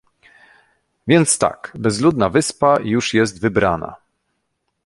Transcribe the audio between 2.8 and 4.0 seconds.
już jest wybrana."